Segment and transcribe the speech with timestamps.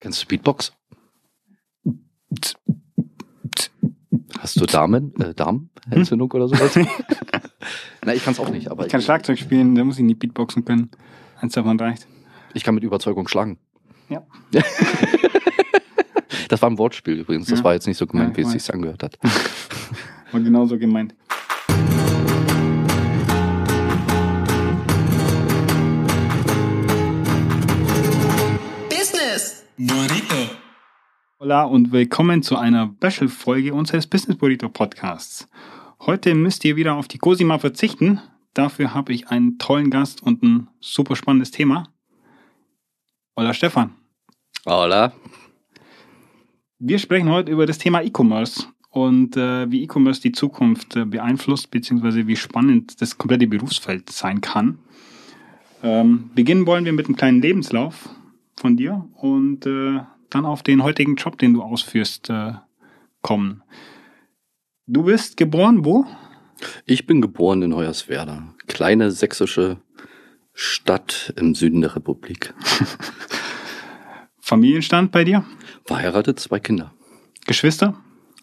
[0.00, 0.72] Kennst du Beatbox?
[4.38, 6.74] Hast du Damen, äh, Darmenentzündung oder sowas?
[8.04, 8.70] Nein, ich kann es auch nicht.
[8.70, 10.90] Aber Ich kann Schlagzeug spielen, da muss ich nicht Beatboxen können.
[11.40, 12.06] Eins davon reicht.
[12.54, 13.58] ich kann mit Überzeugung schlagen.
[14.08, 14.22] Ja.
[16.48, 17.46] Das war ein Wortspiel übrigens.
[17.46, 17.64] Das Ja.
[17.64, 19.16] war jetzt nicht so gemeint, Ja, wie es ich sich angehört hat.
[20.32, 21.14] War genauso gemeint.
[31.42, 35.48] Hola und willkommen zu einer Special-Folge unseres Business Burrito Podcasts.
[36.00, 38.20] Heute müsst ihr wieder auf die Cosima verzichten.
[38.52, 41.88] Dafür habe ich einen tollen Gast und ein super spannendes Thema.
[43.38, 43.94] Hola Stefan.
[44.66, 45.14] Hola.
[46.78, 51.70] Wir sprechen heute über das Thema E-Commerce und äh, wie E-Commerce die Zukunft äh, beeinflusst,
[51.70, 54.78] beziehungsweise wie spannend das komplette Berufsfeld sein kann.
[55.82, 58.10] Ähm, beginnen wollen wir mit einem kleinen Lebenslauf
[58.56, 62.54] von dir und äh, dann auf den heutigen Job, den du ausführst, äh,
[63.22, 63.62] kommen.
[64.86, 66.06] Du bist geboren wo?
[66.84, 68.54] Ich bin geboren in Hoyerswerda.
[68.66, 69.78] Kleine sächsische
[70.52, 72.54] Stadt im Süden der Republik.
[74.40, 75.44] Familienstand bei dir?
[75.84, 76.92] Verheiratet, zwei Kinder.
[77.46, 77.94] Geschwister?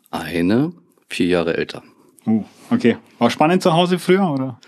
[0.10, 0.74] Eine
[1.10, 1.84] vier Jahre älter.
[2.26, 2.98] Uh, okay.
[3.20, 4.60] War spannend zu Hause früher, oder?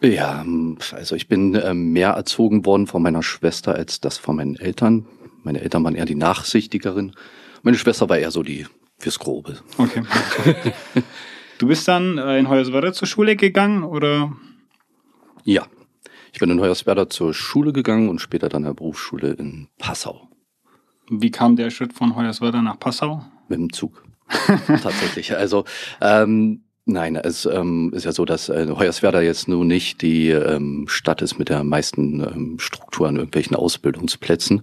[0.00, 0.44] Ja,
[0.92, 5.06] also ich bin ähm, mehr erzogen worden von meiner Schwester als das von meinen Eltern.
[5.44, 7.14] Meine Eltern waren eher die Nachsichtigeren.
[7.62, 8.66] Meine Schwester war eher so die
[8.98, 9.58] fürs Grobe.
[9.78, 10.02] Okay.
[11.58, 14.32] du bist dann äh, in Hoyerswerda zur Schule gegangen, oder?
[15.44, 15.66] Ja,
[16.32, 20.28] ich bin in Hoyerswerda zur Schule gegangen und später dann der Berufsschule in Passau
[21.08, 23.24] Wie kam der Schritt von Hoyerswerda nach Passau?
[23.48, 24.02] mit dem Zug.
[24.66, 25.36] Tatsächlich.
[25.36, 25.64] Also
[26.00, 30.86] ähm, nein, es ähm, ist ja so, dass äh, Hoyerswerda jetzt nur nicht die ähm,
[30.88, 34.62] Stadt ist mit der meisten ähm, Struktur an irgendwelchen Ausbildungsplätzen.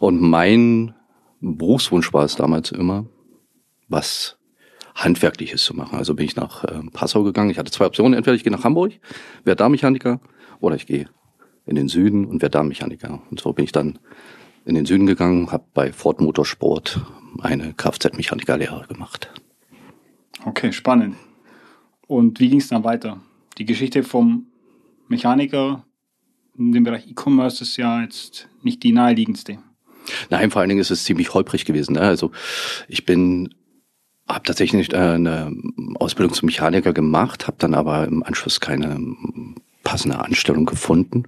[0.00, 0.94] Und mein
[1.40, 3.06] Berufswunsch war es damals immer,
[3.88, 4.38] was
[4.94, 5.96] Handwerkliches zu machen.
[5.96, 7.50] Also bin ich nach ähm, Passau gegangen.
[7.50, 8.14] Ich hatte zwei Optionen.
[8.14, 8.92] Entweder ich gehe nach Hamburg,
[9.44, 10.20] werde da Mechaniker,
[10.60, 11.08] oder ich gehe
[11.66, 13.22] in den Süden und werde da Mechaniker.
[13.30, 13.98] Und so bin ich dann
[14.64, 17.00] in den Süden gegangen, habe bei Ford Motorsport
[17.40, 19.30] eine Kfz-Mechanikerlehre gemacht.
[20.44, 21.16] Okay, spannend.
[22.08, 23.20] Und wie ging es dann weiter?
[23.58, 24.46] Die Geschichte vom
[25.06, 25.84] Mechaniker
[26.58, 29.58] in dem Bereich E-Commerce ist ja jetzt nicht die naheliegendste.
[30.30, 31.92] Nein, vor allen Dingen ist es ziemlich holprig gewesen.
[31.92, 32.00] Ne?
[32.00, 32.32] Also
[32.88, 33.54] ich bin
[34.28, 35.54] habe tatsächlich äh, eine
[35.94, 38.98] Ausbildung zum Mechaniker gemacht, habe dann aber im Anschluss keine
[39.84, 41.24] passende Anstellung gefunden.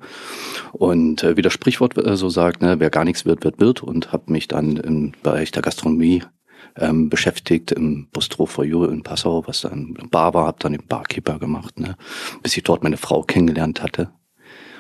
[0.73, 3.83] Und äh, wie das Sprichwort äh, so sagt, ne, wer gar nichts wird, wird wird.
[3.83, 6.23] Und habe mich dann im Bereich der Gastronomie
[6.77, 10.87] ähm, beschäftigt, im Bistro for You in Passau, was dann Bar war, habe dann den
[10.87, 11.97] Barkeeper gemacht, ne,
[12.43, 14.11] bis ich dort meine Frau kennengelernt hatte.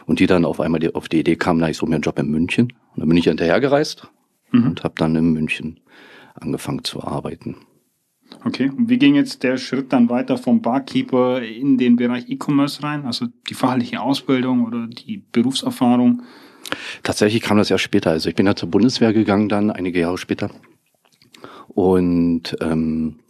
[0.06, 2.02] Und die dann auf einmal die, auf die Idee kam, na, ich suche mir einen
[2.02, 2.72] Job in München.
[2.94, 4.08] Und dann bin ich hinterhergereist
[4.52, 4.66] Mhm.
[4.66, 5.80] und habe dann in München
[6.34, 7.56] angefangen zu arbeiten.
[8.44, 12.82] Okay, und wie ging jetzt der Schritt dann weiter vom Barkeeper in den Bereich E-Commerce
[12.82, 13.04] rein?
[13.04, 16.22] Also die fachliche Ausbildung oder die Berufserfahrung?
[17.02, 18.10] Tatsächlich kam das ja später.
[18.10, 20.50] Also ich bin ja zur Bundeswehr gegangen dann, einige Jahre später.
[21.75, 23.20] Und ähm,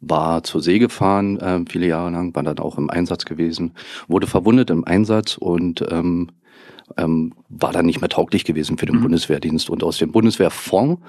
[0.00, 3.72] war zur See gefahren, äh, viele Jahre lang, war dann auch im Einsatz gewesen,
[4.08, 6.28] wurde verwundet im Einsatz und ähm,
[6.98, 9.02] ähm, war dann nicht mehr tauglich gewesen für den Mhm.
[9.02, 9.70] Bundeswehrdienst.
[9.70, 11.00] Und aus dem Bundeswehrfonds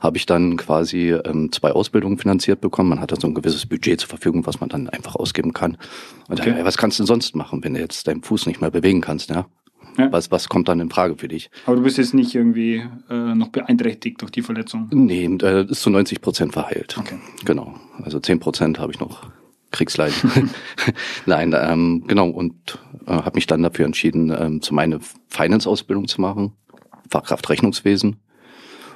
[0.00, 2.90] habe ich dann quasi ähm, zwei Ausbildungen finanziert bekommen.
[2.90, 5.78] Man hatte so ein gewisses Budget zur Verfügung, was man dann einfach ausgeben kann.
[6.28, 6.50] Und Okay.
[6.50, 8.70] dann, ey, was kannst du denn sonst machen, wenn du jetzt deinen Fuß nicht mehr
[8.70, 9.30] bewegen kannst?
[9.30, 9.46] Ja?
[9.98, 10.10] Ja.
[10.12, 11.50] Was, was kommt dann in Frage für dich?
[11.66, 14.88] Aber du bist jetzt nicht irgendwie äh, noch beeinträchtigt durch die Verletzung.
[14.92, 16.96] Nee, äh, ist zu 90 Prozent verheilt.
[16.98, 17.18] Okay.
[17.44, 17.74] Genau.
[18.02, 19.30] Also 10 Prozent habe ich noch
[19.70, 20.50] Kriegsleiden.
[21.26, 22.28] Nein, ähm, genau.
[22.28, 26.52] Und äh, habe mich dann dafür entschieden, ähm, zum eine Finance-Ausbildung zu machen,
[27.08, 28.16] Fachkraft Rechnungswesen.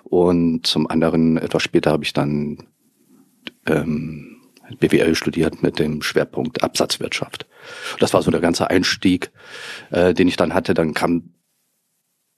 [0.05, 2.59] Und zum anderen, etwas später, habe ich dann
[3.67, 4.34] ähm,
[4.79, 7.47] BWL studiert mit dem Schwerpunkt Absatzwirtschaft.
[7.99, 9.31] Das war so der ganze Einstieg,
[9.91, 10.75] äh, den ich dann hatte.
[10.75, 11.35] Dann kam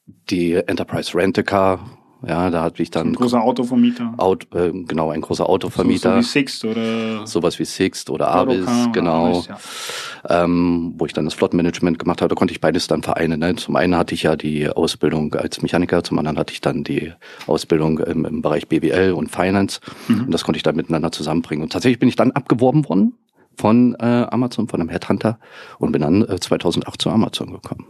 [0.07, 1.99] die Enterprise Rent-A-Car.
[2.27, 4.15] Ja, da hatte ich dann Ein großer Autovermieter.
[4.17, 8.35] Aut, äh, genau, ein großer So, Autovermieter, so wie Sixt oder sowas wie Sixt oder
[8.35, 10.45] Avis, genau, Avis, ja.
[10.45, 13.41] ähm, wo ich dann das Flottenmanagement gemacht habe, da konnte ich beides dann vereinen.
[13.41, 13.55] Ne?
[13.57, 17.13] Zum einen hatte ich ja die Ausbildung als Mechaniker, zum anderen hatte ich dann die
[17.47, 20.25] Ausbildung im, im Bereich BWL und Finance Mhm.
[20.25, 21.63] und das konnte ich dann miteinander zusammenbringen.
[21.65, 23.15] Und tatsächlich bin ich dann abgeworben worden
[23.57, 25.39] von äh, Amazon, von einem Headhunter
[25.79, 27.87] und bin dann äh, 2008 zu Amazon gekommen.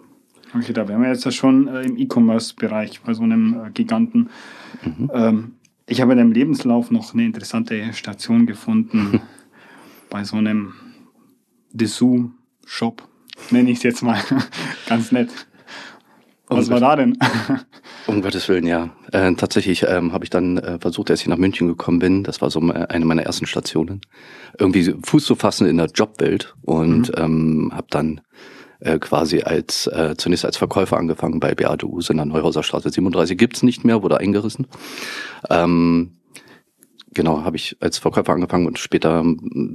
[0.54, 4.31] Okay, da wären wir jetzt ja schon äh, im E-Commerce-Bereich bei so einem äh, Giganten.
[4.84, 5.10] Mhm.
[5.12, 5.52] Ähm,
[5.87, 9.20] ich habe in deinem Lebenslauf noch eine interessante Station gefunden
[10.10, 10.75] bei so einem
[11.72, 13.08] Dessous-Shop,
[13.50, 14.20] nenne ich es jetzt mal.
[14.88, 15.31] Ganz nett.
[16.48, 17.19] Was war da denn?
[18.06, 18.90] um Gottes Willen, ja.
[19.10, 22.40] Äh, tatsächlich ähm, habe ich dann äh, versucht, als ich nach München gekommen bin, das
[22.40, 24.00] war so eine meiner ersten Stationen,
[24.56, 27.25] irgendwie Fuß zu fassen in der Jobwelt und mhm.
[27.25, 28.20] ähm, habe dann
[28.81, 32.90] äh, quasi als äh, zunächst als Verkäufer angefangen bei Beate Use in der Neuhauser Straße
[32.90, 33.37] 37.
[33.37, 34.67] Gibt's nicht mehr, wurde eingerissen.
[35.50, 36.12] Ähm,
[37.12, 39.25] genau, habe ich als Verkäufer angefangen und später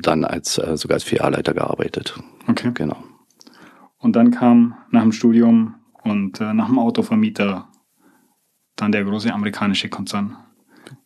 [0.01, 2.19] dann als äh, sogar als Filialleiter gearbeitet.
[2.47, 2.71] Okay.
[2.73, 2.97] Genau.
[3.97, 7.67] Und dann kam nach dem Studium und äh, nach dem Autovermieter
[8.75, 10.37] dann der große amerikanische Konzern,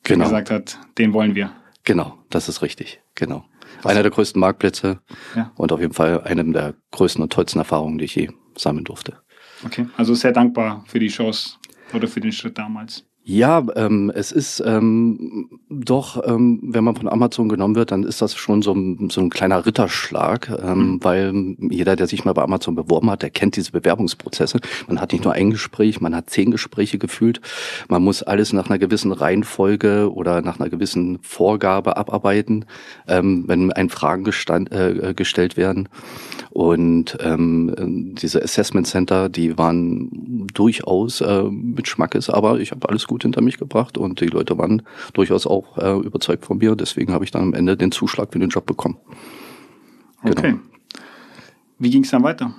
[0.08, 0.26] der genau.
[0.26, 1.52] gesagt hat, den wollen wir.
[1.84, 3.02] Genau, das ist richtig.
[3.16, 3.46] Genau.
[3.82, 3.92] Was?
[3.92, 5.00] Einer der größten Marktplätze
[5.36, 5.52] ja.
[5.56, 9.18] und auf jeden Fall eine der größten und tollsten Erfahrungen, die ich je sammeln durfte.
[9.66, 11.58] Okay, also sehr dankbar für die Chance
[11.94, 13.06] oder für den Schritt damals.
[13.28, 18.22] Ja, ähm, es ist ähm, doch, ähm, wenn man von Amazon genommen wird, dann ist
[18.22, 21.04] das schon so ein, so ein kleiner Ritterschlag, ähm, mhm.
[21.04, 24.60] weil jeder, der sich mal bei Amazon beworben hat, der kennt diese Bewerbungsprozesse.
[24.88, 27.42] Man hat nicht nur ein Gespräch, man hat zehn Gespräche gefühlt.
[27.90, 32.66] Man muss alles nach einer gewissen Reihenfolge oder nach einer gewissen Vorgabe abarbeiten,
[33.08, 35.90] ähm, wenn ein Fragen gestand, äh, gestellt werden.
[36.52, 43.08] Und ähm, diese Assessment Center, die waren durchaus äh, mit Schmackes, aber ich habe alles
[43.08, 44.82] gut hinter mich gebracht und die Leute waren
[45.14, 46.76] durchaus auch äh, überzeugt von mir.
[46.76, 48.98] Deswegen habe ich dann am Ende den Zuschlag für den Job bekommen.
[50.24, 50.38] Genau.
[50.38, 50.60] Okay.
[51.78, 52.56] Wie ging es dann weiter?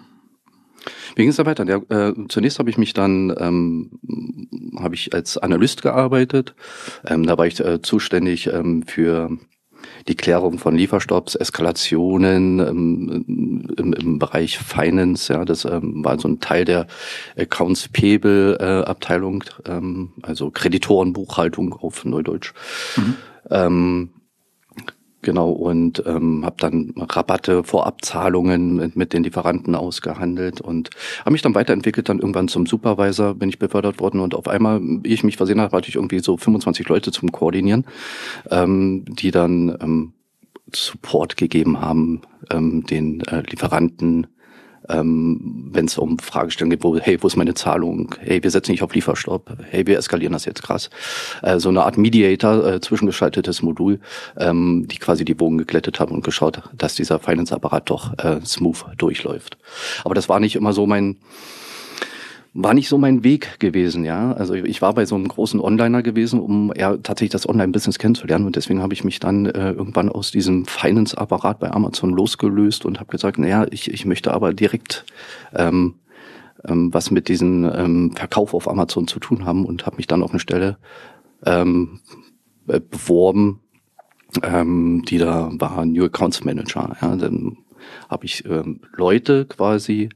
[1.15, 1.65] Wie ging es dann weiter?
[1.67, 3.99] Ja, äh, zunächst habe ich mich dann ähm,
[4.79, 6.55] habe ich als Analyst gearbeitet.
[7.05, 9.31] Ähm, da war ich äh, zuständig ähm, für
[10.09, 13.25] die Klärung von Lieferstopps, Eskalationen ähm,
[13.77, 16.87] im, im, Bereich Finance, ja, das ähm, war so ein Teil der
[17.37, 22.53] Accounts Payable äh, Abteilung, ähm, also Kreditorenbuchhaltung auf Neudeutsch.
[22.97, 23.17] Mhm.
[25.23, 30.91] Genau, und ähm, habe dann Rabatte, Vorabzahlungen mit, mit den Lieferanten ausgehandelt und
[31.21, 34.81] habe mich dann weiterentwickelt, dann irgendwann zum Supervisor bin ich befördert worden und auf einmal,
[34.81, 37.87] wie ich mich versehen habe, hatte ich irgendwie so 25 Leute zum Koordinieren,
[38.51, 40.13] ähm, die dann ähm,
[40.73, 44.27] Support gegeben haben, ähm, den äh, Lieferanten,
[44.89, 48.15] ähm, wenn es um Fragestellungen geht, wo, hey, wo ist meine Zahlung?
[48.21, 49.57] Hey, wir setzen nicht auf Lieferstopp.
[49.71, 50.91] Hey, wir eskalieren das jetzt krass.
[51.43, 54.01] Äh, so eine Art Mediator, äh, zwischengeschaltetes Modul,
[54.37, 58.85] ähm, die quasi die Bogen geglättet haben und geschaut, dass dieser Finance-Apparat doch äh, smooth
[58.97, 59.59] durchläuft.
[60.05, 61.17] Aber das war nicht immer so mein
[62.59, 64.33] war nicht so mein Weg gewesen, ja.
[64.33, 68.47] Also ich war bei so einem großen Onliner gewesen, um eher tatsächlich das Online-Business kennenzulernen.
[68.47, 72.99] Und deswegen habe ich mich dann äh, irgendwann aus diesem Finance-Apparat bei Amazon losgelöst und
[72.99, 75.05] habe gesagt, naja, ich, ich möchte aber direkt
[75.55, 75.97] ähm,
[76.67, 80.23] ähm, was mit diesem ähm, Verkauf auf Amazon zu tun haben und habe mich dann
[80.23, 80.79] auf eine Stelle
[81.45, 82.01] ähm,
[82.65, 83.61] beworben,
[84.43, 86.97] ähm, die da war New Accounts Manager.
[87.03, 87.59] Ja, dann
[88.09, 90.09] habe ich ähm, Leute quasi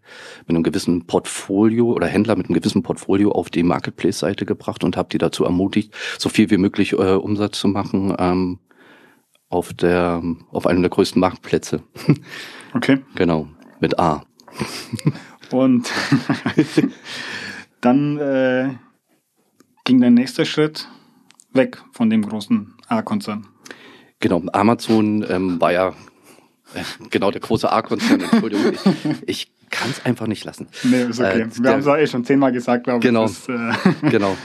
[0.46, 4.96] mit einem gewissen Portfolio oder Händler mit einem gewissen Portfolio auf die Marketplace-Seite gebracht und
[4.96, 8.58] habe die dazu ermutigt, so viel wie möglich äh, Umsatz zu machen ähm,
[9.48, 10.22] auf der
[10.52, 11.82] auf einem der größten Marktplätze.
[12.72, 13.00] Okay.
[13.16, 13.48] genau,
[13.80, 14.22] mit A.
[15.50, 15.90] und
[17.80, 18.68] dann äh,
[19.84, 20.86] ging der nächste Schritt
[21.52, 23.48] weg von dem großen A-Konzern.
[24.20, 25.94] Genau, Amazon ähm, war ja
[27.10, 28.72] Genau, der große A-Konzern, Entschuldigung.
[29.26, 30.68] Ich, ich kann es einfach nicht lassen.
[30.82, 31.42] Nee, ist okay.
[31.42, 33.46] Äh, Wir haben es ja eh schon zehnmal gesagt, glaube genau, ich.
[33.46, 33.74] Genau, äh
[34.10, 34.36] genau.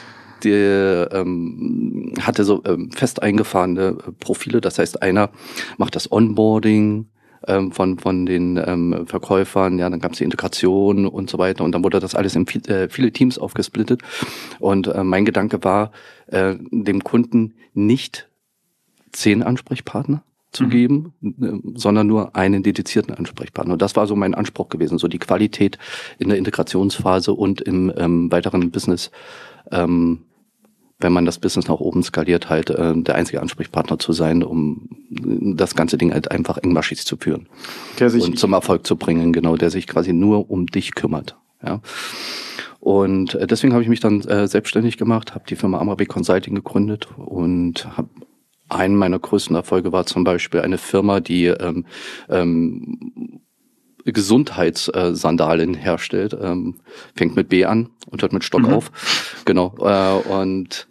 [0.44, 4.62] Die ähm, hatte so ähm, fest eingefahrene äh, Profile.
[4.62, 5.30] Das heißt, einer
[5.78, 7.08] macht das Onboarding
[7.48, 11.64] ähm, von, von den ähm, Verkäufern, ja, dann gab es die Integration und so weiter.
[11.64, 14.02] Und dann wurde das alles in viel, äh, viele Teams aufgesplittet.
[14.60, 15.92] Und äh, mein Gedanke war,
[16.28, 18.30] äh, dem Kunden nicht
[19.12, 20.24] zehn Ansprechpartner
[20.56, 20.70] zu mhm.
[20.70, 23.74] geben, äh, sondern nur einen dedizierten Ansprechpartner.
[23.74, 25.78] Und das war so mein Anspruch gewesen, so die Qualität
[26.18, 29.12] in der Integrationsphase und im ähm, weiteren Business,
[29.72, 30.22] ähm,
[31.00, 34.88] wenn man das Business nach oben skaliert, halt äh, der einzige Ansprechpartner zu sein, um
[35.10, 37.48] das ganze Ding halt einfach engmaschig zu führen
[38.00, 41.36] und zum Erfolg zu bringen, genau, der sich quasi nur um dich kümmert.
[41.62, 41.82] Ja.
[42.80, 46.54] Und äh, deswegen habe ich mich dann äh, selbstständig gemacht, habe die Firma Amrabe Consulting
[46.54, 48.10] gegründet und habe
[48.70, 51.86] einen meiner größten Erfolge war zum Beispiel eine Firma, die ähm,
[52.30, 53.42] ähm,
[54.06, 56.38] Gesundheitssandalen herstellt.
[56.40, 56.76] Ähm,
[57.16, 58.74] fängt mit B an und hört mit Stock mhm.
[58.74, 59.42] auf.
[59.46, 59.76] Genau.
[59.80, 60.88] Äh, und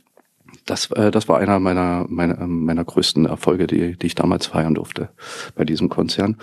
[0.66, 4.74] das, äh, das war einer meiner, meiner, meiner größten Erfolge, die, die ich damals feiern
[4.74, 5.10] durfte
[5.54, 6.36] bei diesem Konzern.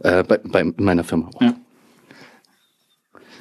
[0.00, 1.30] Äh, bei, bei meiner Firma.
[1.40, 1.54] Ja.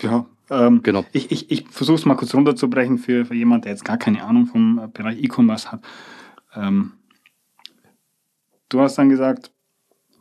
[0.02, 0.26] ja.
[0.50, 1.06] Ähm, genau.
[1.14, 4.24] Ich, ich, ich versuche es mal kurz runterzubrechen für, für jemand, der jetzt gar keine
[4.24, 5.82] Ahnung vom Bereich E-Commerce hat.
[6.55, 6.93] Ähm,
[8.69, 9.51] du hast dann gesagt,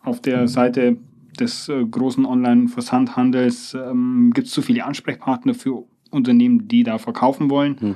[0.02, 0.96] auf der Seite
[1.38, 7.50] des äh, großen Online-Versandhandels ähm, gibt es zu viele Ansprechpartner für Unternehmen, die da verkaufen
[7.50, 7.94] wollen hm.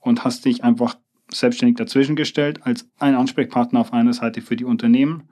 [0.00, 0.96] und hast dich einfach
[1.32, 5.24] selbstständig dazwischen gestellt als ein Ansprechpartner auf einer Seite für die Unternehmen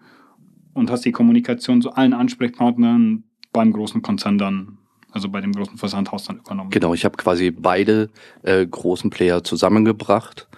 [0.73, 4.79] und hast die Kommunikation zu allen Ansprechpartnern beim großen Konzern dann,
[5.13, 6.71] also bei dem großen Versandhaus dann übernommen.
[6.71, 8.11] Genau, ich habe quasi beide
[8.43, 10.49] äh, großen Player zusammengebracht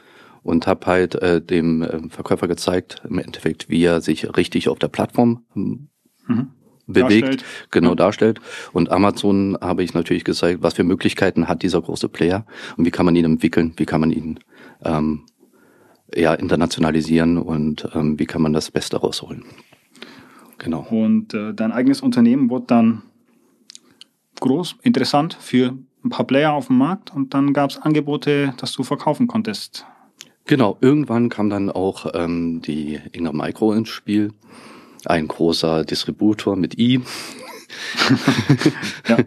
[0.46, 4.78] und habe halt äh, dem äh, Verkäufer gezeigt, im Endeffekt, wie er sich richtig auf
[4.78, 5.88] der Plattform hm,
[6.28, 6.48] mhm.
[6.86, 7.44] bewegt, darstellt.
[7.72, 7.94] genau ja.
[7.96, 8.40] darstellt.
[8.72, 12.92] Und Amazon habe ich natürlich gezeigt, was für Möglichkeiten hat dieser große Player und wie
[12.92, 14.38] kann man ihn entwickeln, wie kann man ihn
[14.84, 15.24] ähm,
[16.14, 19.44] ja, internationalisieren und ähm, wie kann man das Beste rausholen.
[20.58, 20.86] Genau.
[20.88, 23.02] Und äh, dein eigenes Unternehmen wurde dann
[24.38, 28.72] groß, interessant für ein paar Player auf dem Markt und dann gab es Angebote, dass
[28.72, 29.86] du verkaufen konntest.
[30.46, 34.32] Genau, irgendwann kam dann auch ähm, die Inga Micro ins Spiel,
[35.04, 37.00] ein großer Distributor mit I,
[39.08, 39.18] ja.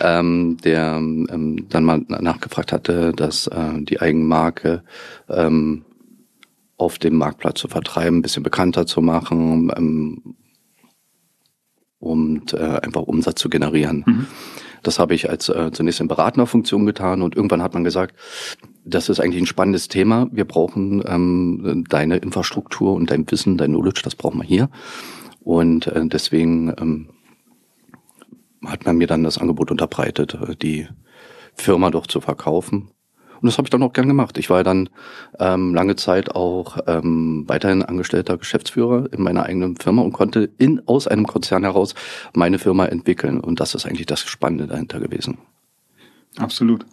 [0.00, 4.82] ähm, der ähm, dann mal nachgefragt hatte, dass äh, die Eigenmarke
[5.28, 5.84] ähm,
[6.78, 10.34] auf dem Marktplatz zu vertreiben, ein bisschen bekannter zu machen ähm,
[11.98, 14.04] und äh, einfach Umsatz zu generieren.
[14.06, 14.26] Mhm.
[14.82, 18.16] Das habe ich als äh, zunächst in Beratnerfunktion getan und irgendwann hat man gesagt,
[18.84, 20.28] das ist eigentlich ein spannendes Thema.
[20.32, 24.70] Wir brauchen ähm, deine Infrastruktur und dein Wissen, dein Knowledge, das brauchen wir hier.
[25.40, 27.08] Und äh, deswegen ähm,
[28.64, 30.88] hat man mir dann das Angebot unterbreitet, äh, die
[31.54, 32.90] Firma doch zu verkaufen.
[33.42, 34.38] Und das habe ich dann auch gern gemacht.
[34.38, 34.88] Ich war dann
[35.40, 40.80] ähm, lange Zeit auch ähm, weiterhin angestellter Geschäftsführer in meiner eigenen Firma und konnte in,
[40.86, 41.96] aus einem Konzern heraus
[42.34, 43.40] meine Firma entwickeln.
[43.40, 45.38] Und das ist eigentlich das Spannende dahinter gewesen.
[46.38, 46.86] Absolut.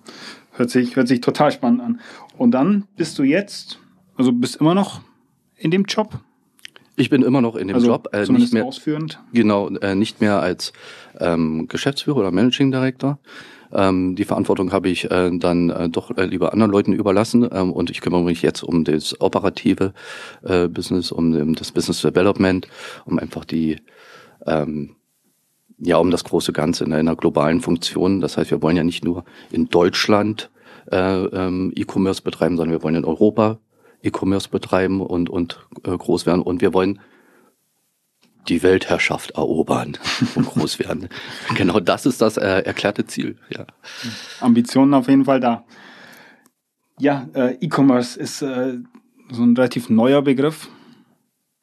[0.54, 2.00] Hört sich, hört sich total spannend an.
[2.36, 3.80] Und dann bist du jetzt,
[4.18, 5.02] also bist immer noch
[5.56, 6.20] in dem Job?
[6.96, 9.20] Ich bin immer noch in dem also Job, äh, nicht mehr ausführend.
[9.34, 10.74] Genau, äh, nicht mehr als
[11.20, 13.20] ähm, Geschäftsführer oder Managing Director.
[13.74, 17.72] Ähm, die Verantwortung habe ich äh, dann äh, doch äh, lieber anderen Leuten überlassen ähm,
[17.72, 19.94] und ich kümmere mich jetzt um das operative
[20.44, 22.68] äh, Business, um, um das Business Development,
[23.06, 23.78] um einfach die
[24.46, 24.96] ähm,
[25.78, 28.22] ja um das große Ganze in einer globalen Funktion.
[28.22, 30.50] Das heißt, wir wollen ja nicht nur in Deutschland
[30.92, 33.60] äh, ähm, E-Commerce betreiben, sondern wir wollen in Europa
[34.02, 36.42] E-Commerce betreiben und, und äh, groß werden.
[36.42, 37.00] Und wir wollen
[38.50, 39.98] die Weltherrschaft erobern
[40.36, 41.10] und groß werden.
[41.56, 43.38] genau das ist das äh, erklärte Ziel.
[43.50, 43.66] Ja.
[44.42, 45.66] Ambitionen auf jeden Fall da.
[47.00, 48.80] Ja, äh, E-Commerce ist äh,
[49.32, 50.68] so ein relativ neuer Begriff,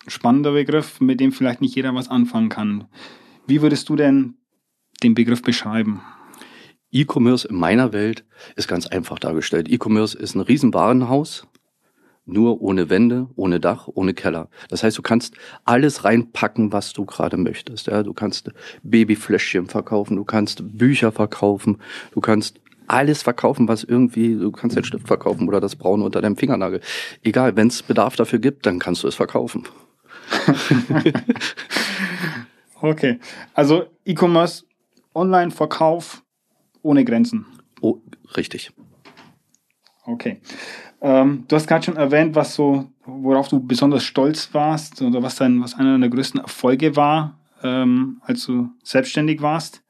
[0.06, 2.86] spannender Begriff, mit dem vielleicht nicht jeder was anfangen kann.
[3.46, 4.34] Wie würdest du denn
[5.02, 6.00] den Begriff beschreiben?
[6.90, 8.24] E-Commerce in meiner Welt
[8.54, 9.68] ist ganz einfach dargestellt.
[9.70, 11.46] E-Commerce ist ein Riesenwarenhaus,
[12.26, 14.48] nur ohne Wände, ohne Dach, ohne Keller.
[14.68, 17.86] Das heißt, du kannst alles reinpacken, was du gerade möchtest.
[17.86, 18.50] Ja, du kannst
[18.82, 21.78] Babyfläschchen verkaufen, du kannst Bücher verkaufen,
[22.12, 26.20] du kannst alles verkaufen, was irgendwie, du kannst den Stift verkaufen oder das Braune unter
[26.20, 26.80] deinem Fingernagel.
[27.22, 29.64] Egal, wenn es Bedarf dafür gibt, dann kannst du es verkaufen.
[32.80, 33.18] okay,
[33.54, 34.64] also E-Commerce,
[35.14, 36.22] Online-Verkauf
[36.82, 37.46] ohne Grenzen.
[37.80, 37.98] Oh,
[38.36, 38.72] richtig.
[40.06, 40.40] Okay.
[41.00, 45.36] Ähm, du hast gerade schon erwähnt, was so, worauf du besonders stolz warst oder was
[45.36, 49.82] dein, was einer deiner größten Erfolge war, ähm, als du selbstständig warst.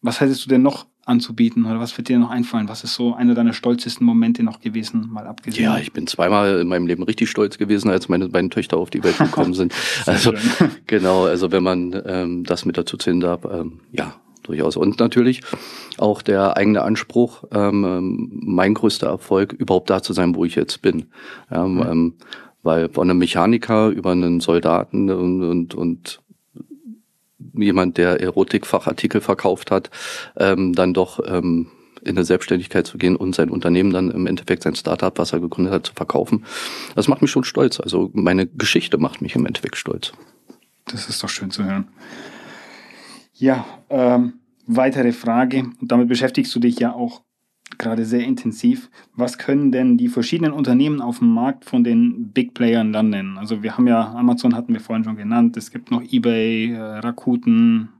[0.00, 2.68] Was hättest du denn noch anzubieten oder was wird dir noch einfallen?
[2.68, 5.64] Was ist so einer deiner stolzesten Momente noch gewesen, mal abgesehen?
[5.64, 8.90] Ja, ich bin zweimal in meinem Leben richtig stolz gewesen, als meine beiden Töchter auf
[8.90, 9.74] die Welt gekommen sind.
[10.06, 10.32] also
[10.86, 14.76] genau, also wenn man ähm, das mit dazu zählen darf, ähm, ja, durchaus.
[14.76, 15.40] Und natürlich
[15.98, 20.54] auch der eigene Anspruch, ähm, ähm, mein größter Erfolg, überhaupt da zu sein, wo ich
[20.54, 21.06] jetzt bin.
[21.50, 21.82] Ähm, mhm.
[21.82, 22.14] ähm,
[22.62, 26.20] weil von einem Mechaniker über einen Soldaten und, und, und
[27.52, 29.90] jemand, der Erotikfachartikel verkauft hat,
[30.36, 31.68] ähm, dann doch ähm,
[32.02, 35.40] in eine Selbstständigkeit zu gehen und sein Unternehmen dann im Endeffekt sein Startup, was er
[35.40, 36.44] gegründet hat, zu verkaufen.
[36.94, 37.80] Das macht mich schon stolz.
[37.80, 40.12] Also meine Geschichte macht mich im Endeffekt stolz.
[40.86, 41.88] Das ist doch schön zu hören.
[43.44, 47.20] Ja, ähm, weitere Frage, und damit beschäftigst du dich ja auch
[47.76, 48.88] gerade sehr intensiv.
[49.16, 53.36] Was können denn die verschiedenen Unternehmen auf dem Markt von den Big Playern lernen?
[53.36, 56.80] Also wir haben ja, Amazon hatten wir vorhin schon genannt, es gibt noch eBay, äh,
[56.80, 57.90] Rakuten.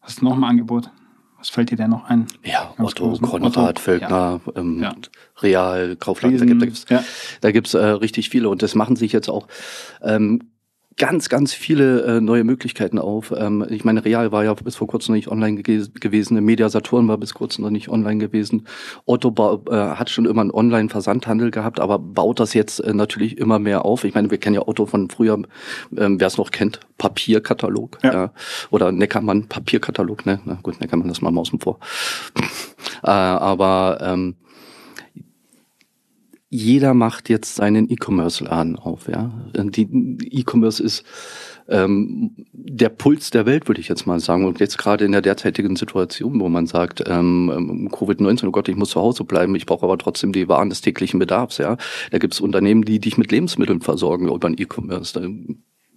[0.00, 0.90] Was ist noch ein Angebot?
[1.36, 2.26] Was fällt dir denn noch ein?
[2.42, 4.52] Ja, Ganz Otto, Konrad, Völkner, ja.
[4.56, 4.94] Ähm, ja.
[5.42, 7.04] Real, Kaufland, Riesen, da gibt es ja.
[7.42, 9.46] da gibt's, äh, richtig viele und das machen sich jetzt auch
[10.00, 10.49] ähm,
[11.00, 13.32] ganz, ganz viele äh, neue Möglichkeiten auf.
[13.34, 16.68] Ähm, ich meine, Real war ja bis vor kurzem noch nicht online ge gewesen, Media
[16.68, 18.66] Saturn war bis kurzem noch nicht online gewesen.
[19.06, 23.58] Otto äh, hat schon immer einen Online-Versandhandel gehabt, aber baut das jetzt äh, natürlich immer
[23.58, 24.04] mehr auf.
[24.04, 25.40] Ich meine, wir kennen ja Otto von früher,
[25.96, 27.96] ähm, wer es noch kennt, Papierkatalog.
[28.02, 28.12] Ja.
[28.12, 28.32] ja.
[28.68, 30.40] Oder Neckermann, Papierkatalog, ne?
[30.44, 31.78] Na gut, Neckermann, das mal mal außen vor.
[33.02, 34.34] Äh, aber ähm,
[36.52, 39.06] jeder macht jetzt seinen E-Commerce-Laden auf.
[39.06, 41.04] Ja, die E-Commerce ist
[41.68, 44.44] ähm, der Puls der Welt, würde ich jetzt mal sagen.
[44.44, 48.68] Und jetzt gerade in der derzeitigen Situation, wo man sagt, ähm, ähm Covid-19, oh Gott,
[48.68, 51.58] ich muss zu Hause bleiben, ich brauche aber trotzdem die Waren des täglichen Bedarfs.
[51.58, 51.76] Ja,
[52.10, 55.20] da gibt es Unternehmen, die dich mit Lebensmitteln versorgen über den E-Commerce.
[55.20, 55.28] Da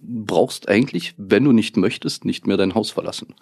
[0.00, 3.34] brauchst eigentlich, wenn du nicht möchtest, nicht mehr dein Haus verlassen.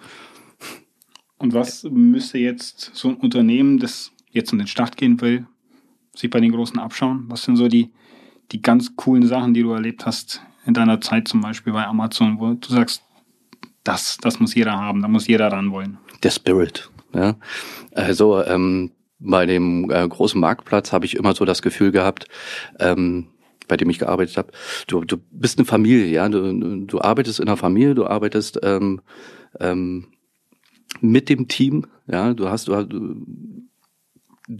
[1.36, 5.46] Und was müsste jetzt so ein Unternehmen, das jetzt in den Start gehen will,
[6.14, 7.24] sich bei den Großen abschauen?
[7.28, 7.90] Was sind so die,
[8.50, 12.38] die ganz coolen Sachen, die du erlebt hast in deiner Zeit zum Beispiel bei Amazon,
[12.38, 13.02] wo du sagst,
[13.84, 15.98] das, das muss jeder haben, da muss jeder ran wollen?
[16.22, 16.90] Der Spirit.
[17.14, 17.36] Ja.
[17.94, 22.26] Also ähm, bei dem äh, großen Marktplatz habe ich immer so das Gefühl gehabt,
[22.78, 23.28] ähm,
[23.68, 24.52] bei dem ich gearbeitet habe,
[24.86, 29.00] du, du bist eine Familie, ja, du, du arbeitest in einer Familie, du arbeitest ähm,
[29.60, 30.08] ähm,
[31.00, 33.16] mit dem Team, ja, du hast, du, du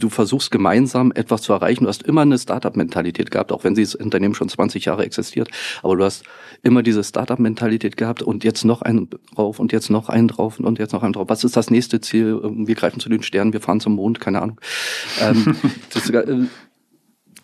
[0.09, 1.85] versuchst gemeinsam etwas zu erreichen.
[1.85, 5.51] Du hast immer eine Startup-Mentalität gehabt, auch wenn dieses Unternehmen schon 20 Jahre existiert.
[5.83, 6.25] Aber du hast
[6.63, 10.79] immer diese Startup-Mentalität gehabt und jetzt noch einen drauf und jetzt noch einen drauf und
[10.79, 11.29] jetzt noch einen drauf.
[11.29, 12.41] Was ist das nächste Ziel?
[12.43, 14.61] Wir greifen zu den Sternen, wir fahren zum Mond, keine Ahnung.
[15.21, 15.57] Ähm,
[15.93, 16.47] das, äh,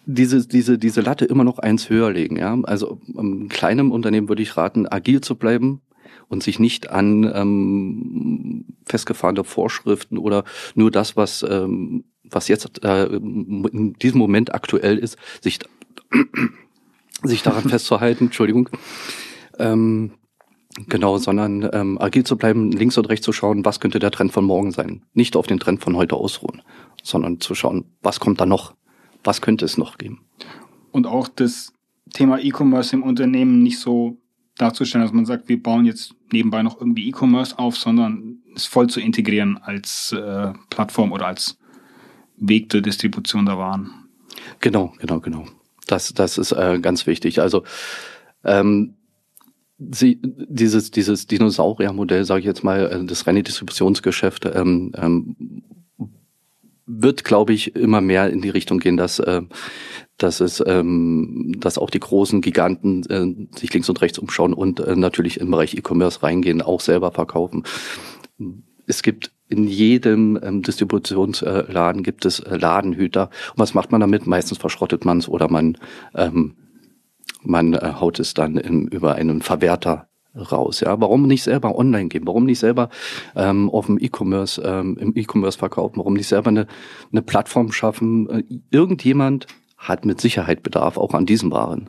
[0.06, 2.36] diese, diese, diese Latte immer noch eins höher legen.
[2.36, 2.56] Ja?
[2.62, 5.82] Also einem kleinen Unternehmen würde ich raten, agil zu bleiben,
[6.28, 13.04] und sich nicht an ähm, festgefahrene Vorschriften oder nur das, was ähm, was jetzt äh,
[13.06, 15.58] in diesem Moment aktuell ist, sich,
[17.22, 18.68] sich daran festzuhalten, Entschuldigung,
[19.58, 20.12] ähm,
[20.88, 24.32] genau, sondern ähm, agil zu bleiben, links und rechts zu schauen, was könnte der Trend
[24.32, 25.02] von morgen sein.
[25.12, 26.62] Nicht auf den Trend von heute ausruhen,
[27.02, 28.74] sondern zu schauen, was kommt da noch,
[29.24, 30.24] was könnte es noch geben.
[30.92, 31.72] Und auch das
[32.12, 34.18] Thema E-Commerce im Unternehmen nicht so
[34.56, 38.88] darzustellen, dass man sagt, wir bauen jetzt nebenbei noch irgendwie E-Commerce auf, sondern es voll
[38.88, 41.58] zu integrieren als äh, Plattform oder als
[42.40, 44.08] Weg der Distribution der Waren.
[44.60, 45.44] Genau, genau, genau.
[45.86, 47.40] Das, das ist äh, ganz wichtig.
[47.40, 47.64] Also
[48.44, 48.94] ähm,
[49.78, 55.62] Sie, dieses, dieses Dinosauriermodell, sage ich jetzt mal, äh, das reine Distributionsgeschäft, ähm, ähm,
[56.84, 59.42] wird, glaube ich, immer mehr in die Richtung gehen, dass, äh,
[60.16, 64.80] dass es, ähm, dass auch die großen Giganten äh, sich links und rechts umschauen und
[64.80, 67.62] äh, natürlich im Bereich E-Commerce reingehen, auch selber verkaufen.
[68.86, 73.30] Es gibt in jedem ähm, Distributionsladen gibt es äh, Ladenhüter.
[73.52, 74.26] Und was macht man damit?
[74.26, 75.78] Meistens verschrottet man es oder man,
[76.14, 76.54] ähm,
[77.42, 80.80] man äh, haut es dann im, über einen Verwerter raus.
[80.80, 82.26] Ja, warum nicht selber online gehen?
[82.26, 82.90] Warum nicht selber
[83.34, 85.96] ähm, auf dem E-Commerce ähm, im E-Commerce verkaufen?
[85.96, 86.66] Warum nicht selber eine,
[87.10, 88.28] eine Plattform schaffen?
[88.28, 91.88] Äh, irgendjemand hat mit Sicherheit Bedarf auch an diesen Waren.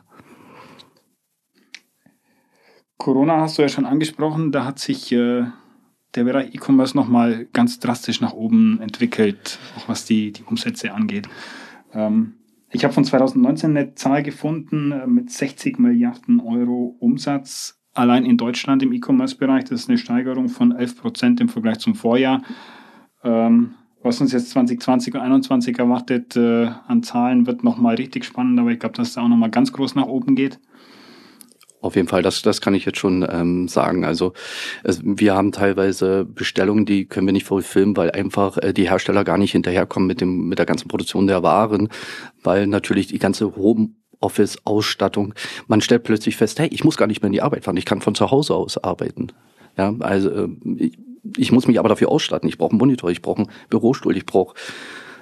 [2.96, 4.52] Corona hast du ja schon angesprochen.
[4.52, 5.44] Da hat sich äh,
[6.14, 11.28] der Bereich E-Commerce nochmal ganz drastisch nach oben entwickelt, auch was die, die Umsätze angeht.
[11.92, 12.34] Ähm,
[12.72, 18.36] ich habe von 2019 eine Zahl gefunden äh, mit 60 Milliarden Euro Umsatz allein in
[18.36, 19.64] Deutschland im E-Commerce-Bereich.
[19.64, 22.42] Das ist eine Steigerung von 11 Prozent im Vergleich zum Vorjahr.
[23.24, 28.58] Ähm, was uns jetzt 2020 und 2021 erwartet äh, an Zahlen, wird nochmal richtig spannend,
[28.58, 30.58] aber ich glaube, dass es da auch nochmal ganz groß nach oben geht.
[31.82, 34.04] Auf jeden Fall, das, das kann ich jetzt schon ähm, sagen.
[34.04, 34.34] Also
[34.84, 38.90] es, wir haben teilweise Bestellungen, die können wir nicht voll filmen, weil einfach äh, die
[38.90, 41.88] Hersteller gar nicht hinterherkommen mit dem mit der ganzen Produktion der Waren,
[42.42, 45.34] weil natürlich die ganze Homeoffice-Ausstattung,
[45.68, 47.86] man stellt plötzlich fest, hey, ich muss gar nicht mehr in die Arbeit fahren, ich
[47.86, 49.28] kann von zu Hause aus arbeiten.
[49.78, 50.98] Ja, also äh, ich,
[51.36, 52.48] ich muss mich aber dafür ausstatten.
[52.48, 54.54] Ich brauche einen Monitor, ich brauche einen Bürostuhl, ich brauche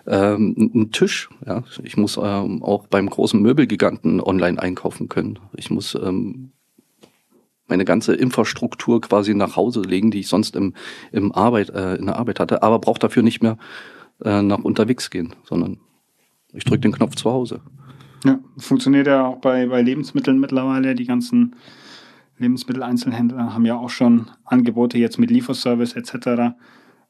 [0.06, 1.28] ähm, einen Tisch.
[1.46, 5.38] Ja, ich muss ähm, auch beim großen Möbelgiganten online einkaufen können.
[5.56, 6.52] Ich muss ähm,
[7.68, 10.74] meine ganze Infrastruktur quasi nach Hause legen, die ich sonst im,
[11.12, 13.58] im Arbeit, äh, in der Arbeit hatte, aber brauche dafür nicht mehr
[14.24, 15.78] äh, nach unterwegs gehen, sondern
[16.52, 17.61] ich drücke den Knopf zu Hause.
[18.24, 20.94] Ja, funktioniert ja auch bei, bei Lebensmitteln mittlerweile.
[20.94, 21.54] Die ganzen
[22.38, 26.56] Lebensmitteleinzelhändler haben ja auch schon Angebote jetzt mit Lieferservice etc.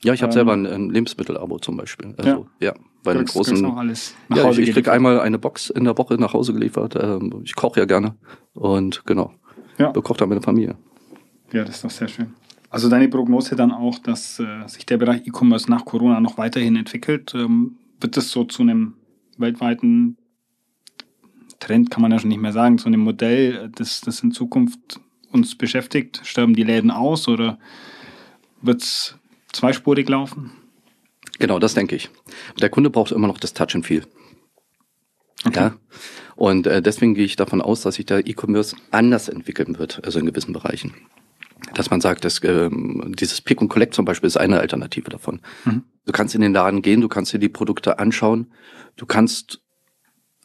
[0.02, 2.14] Ja, ich habe ähm, selber ein, ein Lebensmittelabo zum Beispiel.
[2.16, 2.68] Also, ja.
[2.68, 3.64] ja bei einem großen.
[3.64, 6.96] Auch alles ja, ich, ich krieg einmal eine Box in der Woche nach Hause geliefert.
[7.00, 8.14] Ähm, ich koche ja gerne
[8.54, 9.32] und genau.
[9.78, 9.90] Ja.
[9.90, 10.76] Bekocht dann meine Familie.
[11.52, 12.34] Ja, das ist doch sehr schön.
[12.70, 16.76] Also deine Prognose dann auch, dass äh, sich der Bereich E-Commerce nach Corona noch weiterhin
[16.76, 17.32] entwickelt.
[17.34, 18.94] Ähm, wird das so zu einem
[19.38, 20.16] weltweiten
[21.60, 25.00] Trend, kann man ja schon nicht mehr sagen, zu einem Modell, das, das in Zukunft
[25.32, 26.20] uns beschäftigt?
[26.24, 27.58] Sterben die Läden aus oder
[28.60, 29.17] wird es
[29.58, 30.52] zweispurig laufen?
[31.38, 32.10] Genau, das denke ich.
[32.60, 34.04] Der Kunde braucht immer noch das Touch and Feel.
[35.44, 35.60] Okay.
[35.60, 35.76] Ja.
[36.36, 40.18] Und äh, deswegen gehe ich davon aus, dass sich der E-Commerce anders entwickeln wird, also
[40.18, 40.94] in gewissen Bereichen.
[41.74, 45.40] Dass man sagt, dass ähm, dieses Pick und Collect zum Beispiel ist eine Alternative davon.
[45.64, 45.82] Mhm.
[46.06, 48.52] Du kannst in den Laden gehen, du kannst dir die Produkte anschauen,
[48.96, 49.60] du kannst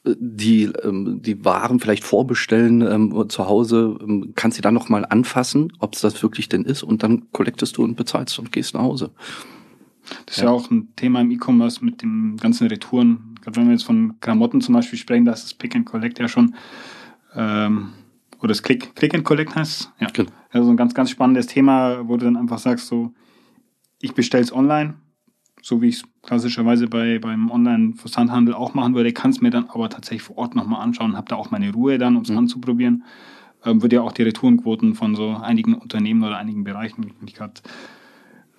[0.05, 5.05] die ähm, die Waren vielleicht vorbestellen ähm, zu Hause, ähm, kannst sie dann noch mal
[5.05, 8.73] anfassen, ob es das wirklich denn ist und dann collectest du und bezahlst und gehst
[8.73, 9.11] nach Hause.
[10.25, 13.35] Das ist ja, ja auch ein Thema im E-Commerce mit den ganzen Retouren.
[13.41, 16.19] Gerade wenn wir jetzt von Klamotten zum Beispiel sprechen, da ist das Pick and Collect
[16.19, 16.55] ja schon
[17.35, 17.93] ähm,
[18.39, 20.07] oder das Click, Click and Collect heißt Ja.
[20.11, 20.29] Genau.
[20.51, 23.13] Also ein ganz, ganz spannendes Thema, wo du dann einfach sagst, so,
[24.01, 24.95] ich bestelle es online,
[25.63, 29.69] so wie ich es klassischerweise bei, beim Online-Versandhandel auch machen würde, kann es mir dann
[29.69, 32.39] aber tatsächlich vor Ort nochmal anschauen, habe da auch meine Ruhe dann, um es mhm.
[32.39, 33.03] anzuprobieren.
[33.65, 37.53] Ähm, wird ja auch die Retourenquoten von so einigen Unternehmen oder einigen Bereichen, ich gerade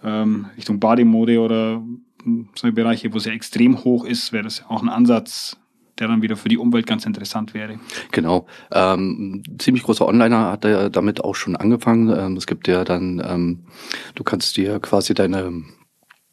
[0.03, 1.83] ähm, Richtung Bademode oder
[2.23, 5.59] hm, solche Bereiche, wo es ja extrem hoch ist, wäre das ja auch ein Ansatz,
[5.99, 7.79] der dann wieder für die Umwelt ganz interessant wäre.
[8.13, 8.47] Genau.
[8.73, 12.09] Ähm, ziemlich großer Onliner hat er damit auch schon angefangen.
[12.09, 13.67] Ähm, es gibt ja dann, ähm,
[14.15, 15.65] du kannst dir quasi deine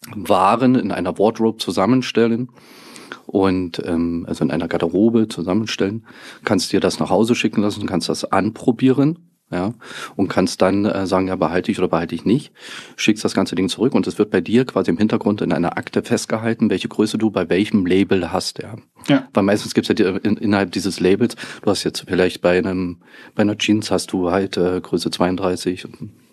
[0.08, 2.50] Waren in einer Wardrobe zusammenstellen
[3.28, 6.06] und ähm, also in einer Garderobe zusammenstellen,
[6.44, 9.74] kannst dir das nach Hause schicken lassen, kannst das anprobieren ja,
[10.16, 12.54] und kannst dann äh, sagen, ja, behalte ich oder behalte ich nicht,
[12.96, 15.78] schickst das ganze Ding zurück und es wird bei dir quasi im Hintergrund in einer
[15.78, 18.76] Akte festgehalten, welche Größe du bei welchem Label hast, ja.
[19.08, 19.28] ja.
[19.34, 23.02] Weil meistens gibt's ja die, in, innerhalb dieses Labels, du hast jetzt vielleicht bei einem,
[23.36, 25.86] bei einer Jeans hast du halt äh, Größe 32,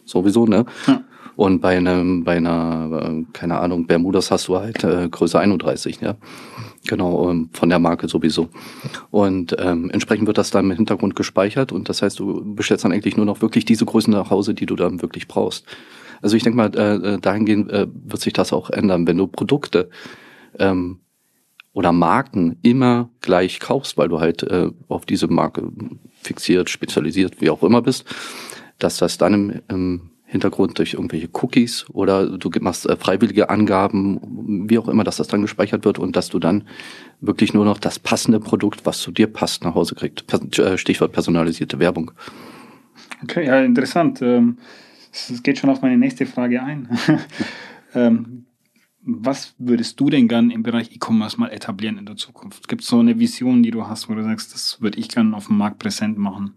[0.05, 0.65] sowieso, ne?
[0.87, 1.03] Ja.
[1.39, 6.01] Und bei einem, bei einer, äh, keine Ahnung, Bermudas hast du halt äh, Größe 31,
[6.01, 6.17] ja.
[6.89, 8.49] Genau, ähm, von der Marke sowieso.
[9.13, 12.91] Und ähm, entsprechend wird das dann im Hintergrund gespeichert und das heißt, du bestellst dann
[12.91, 15.65] eigentlich nur noch wirklich diese Größen nach Hause, die du dann wirklich brauchst.
[16.23, 19.07] Also ich denke mal, äh, äh, dahingehend äh, wird sich das auch ändern.
[19.07, 19.91] Wenn du Produkte
[20.59, 20.99] ähm,
[21.73, 25.71] oder Marken immer gleich kaufst, weil du halt äh, auf diese Marke
[26.21, 28.07] fixiert, spezialisiert, wie auch immer bist,
[28.81, 34.69] dass das dann im, im Hintergrund durch irgendwelche Cookies oder du machst äh, freiwillige Angaben,
[34.69, 36.65] wie auch immer, dass das dann gespeichert wird und dass du dann
[37.23, 40.25] wirklich nur noch das passende Produkt, was zu dir passt, nach Hause kriegst.
[40.59, 42.11] Äh, Stichwort personalisierte Werbung.
[43.23, 44.21] Okay, ja, interessant.
[44.21, 44.59] Ähm,
[45.13, 46.89] es geht schon auf meine nächste Frage ein.
[47.95, 48.45] Ähm,
[49.01, 52.69] was würdest du denn gern im Bereich E-Commerce mal etablieren in der Zukunft?
[52.69, 55.33] Gibt es so eine Vision, die du hast, wo du sagst, das würde ich gern
[55.33, 56.53] auf dem Markt präsent machen?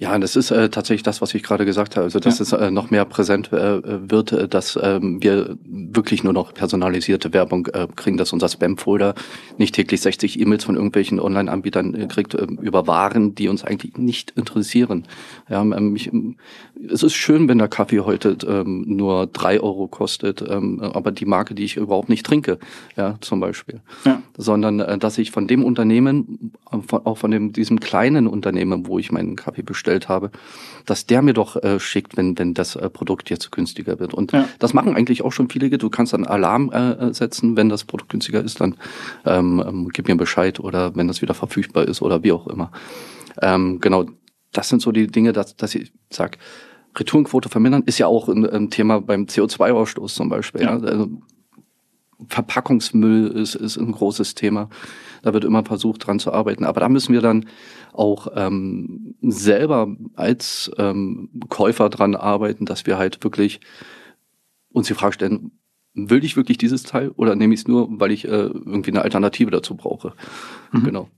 [0.00, 2.04] Ja, das ist äh, tatsächlich das, was ich gerade gesagt habe.
[2.04, 2.42] Also, dass ja.
[2.44, 7.34] es äh, noch mehr präsent äh, wird, äh, dass ähm, wir wirklich nur noch personalisierte
[7.34, 9.14] Werbung äh, kriegen, dass unser Spam-Folder
[9.58, 13.98] nicht täglich 60 E-Mails von irgendwelchen Online-Anbietern äh, kriegt äh, über Waren, die uns eigentlich
[13.98, 15.06] nicht interessieren.
[15.50, 16.10] Ja, ähm, ich,
[16.90, 21.26] es ist schön, wenn der Kaffee heute ähm, nur drei Euro kostet, ähm, aber die
[21.26, 22.58] Marke, die ich überhaupt nicht trinke,
[22.96, 23.80] ja, zum Beispiel.
[24.06, 24.22] Ja.
[24.40, 28.86] Sondern, äh, dass ich von dem Unternehmen, äh, von, auch von dem, diesem kleinen Unternehmen,
[28.86, 30.30] wo ich meinen Kaffee bestellt habe,
[30.86, 34.14] dass der mir doch äh, schickt, wenn, wenn das äh, Produkt jetzt günstiger wird.
[34.14, 34.48] Und ja.
[34.58, 35.70] das machen eigentlich auch schon viele.
[35.70, 38.76] Du kannst dann Alarm äh, setzen, wenn das Produkt günstiger ist, dann
[39.26, 42.70] ähm, ähm, gib mir Bescheid oder wenn das wieder verfügbar ist oder wie auch immer.
[43.42, 44.06] Ähm, genau,
[44.52, 46.38] das sind so die Dinge, dass, dass ich sag,
[46.96, 50.62] Retourenquote vermindern ist ja auch ein, ein Thema beim CO2-Ausstoß zum Beispiel.
[50.62, 50.76] Ja.
[50.76, 50.82] ja.
[50.82, 51.08] Also,
[52.28, 54.68] Verpackungsmüll ist, ist ein großes Thema.
[55.22, 56.64] Da wird immer versucht, dran zu arbeiten.
[56.64, 57.46] Aber da müssen wir dann
[57.92, 63.60] auch ähm, selber als ähm, Käufer dran arbeiten, dass wir halt wirklich
[64.72, 65.52] uns die Frage stellen,
[65.94, 69.02] will ich wirklich dieses Teil oder nehme ich es nur, weil ich äh, irgendwie eine
[69.02, 70.14] Alternative dazu brauche?
[70.72, 70.84] Mhm.
[70.84, 71.08] Genau.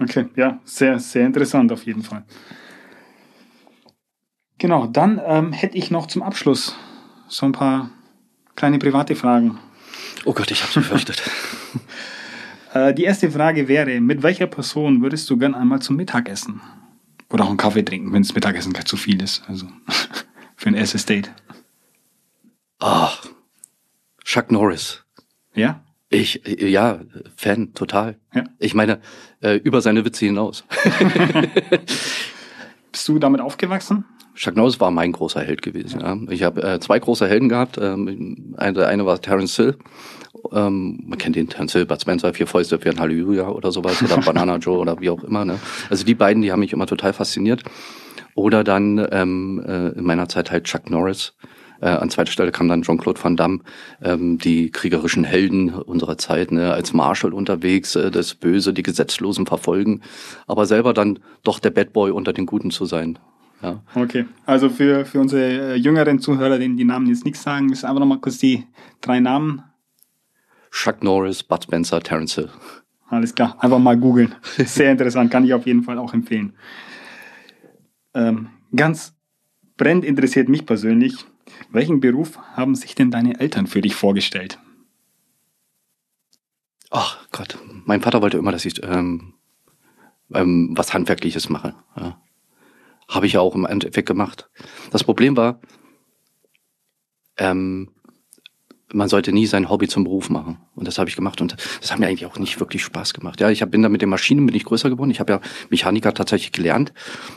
[0.00, 2.24] Okay, ja, sehr, sehr interessant auf jeden Fall.
[4.56, 6.76] Genau, dann ähm, hätte ich noch zum Abschluss
[7.28, 7.90] so ein paar
[8.56, 9.58] kleine private Fragen.
[10.24, 11.22] Oh Gott, ich habe befürchtet.
[12.72, 16.60] Äh, die erste Frage wäre, mit welcher Person würdest du gern einmal zum Mittagessen?
[17.28, 19.42] Oder auch einen Kaffee trinken, wenn das Mittagessen zu viel ist.
[19.48, 19.66] Also
[20.56, 21.32] für ein erstes Date.
[22.78, 23.26] Ach,
[24.24, 25.04] Chuck Norris.
[25.54, 25.82] Ja?
[26.10, 27.00] Ich, ja,
[27.36, 28.18] Fan, total.
[28.34, 28.44] Ja.
[28.58, 29.00] Ich meine,
[29.42, 30.64] äh, über seine Witze hinaus.
[32.92, 34.04] Bist du damit aufgewachsen?
[34.40, 36.00] Chuck Norris war mein großer Held gewesen.
[36.00, 36.16] Ja.
[36.30, 37.78] Ich habe äh, zwei große Helden gehabt.
[37.80, 39.76] Ähm, der eine war Terence Hill
[40.52, 44.02] ähm, man kennt den Terence Hill, Bud Spencer, Vier Fäuste für ein Halleluja oder sowas
[44.02, 45.44] oder Banana Joe oder wie auch immer.
[45.44, 45.58] Ne?
[45.88, 47.62] Also die beiden, die haben mich immer total fasziniert.
[48.34, 51.34] Oder dann ähm, äh, in meiner Zeit halt Chuck Norris.
[51.80, 53.60] Äh, an zweiter Stelle kam dann Jean-Claude Van Damme,
[54.02, 59.46] ähm, die kriegerischen Helden unserer Zeit, ne, als Marshall unterwegs, äh, das Böse, die Gesetzlosen
[59.46, 60.02] verfolgen,
[60.46, 63.18] aber selber dann doch der Bad Boy unter den Guten zu sein.
[63.62, 63.82] Ja.
[63.94, 67.84] Okay, also für, für unsere äh, jüngeren Zuhörer, denen die Namen jetzt nichts sagen, ist
[67.84, 68.66] einfach nochmal kurz die
[69.00, 69.62] drei Namen
[70.70, 72.48] Chuck Norris, Bud Spencer, Terence Hill.
[73.08, 74.34] Alles klar, einfach mal googeln.
[74.56, 76.54] Sehr interessant, kann ich auf jeden Fall auch empfehlen.
[78.14, 79.14] Ähm, ganz
[79.76, 81.26] brennend interessiert mich persönlich,
[81.70, 84.58] Welchen Beruf haben sich denn deine Eltern für dich vorgestellt?
[86.90, 89.34] Ach Gott, mein Vater wollte immer, dass ich ähm,
[90.34, 91.74] ähm, was Handwerkliches mache.
[91.96, 92.20] Ja.
[93.10, 94.48] Habe ich ja auch im Endeffekt gemacht.
[94.90, 95.60] Das Problem war,
[97.36, 97.90] ähm,
[98.92, 100.58] man sollte nie sein Hobby zum Beruf machen.
[100.74, 103.40] Und das habe ich gemacht und das hat mir eigentlich auch nicht wirklich Spaß gemacht.
[103.40, 105.10] Ja, ich hab, bin dann mit den Maschinen bin ich größer geworden.
[105.10, 106.92] Ich habe ja Mechaniker tatsächlich gelernt,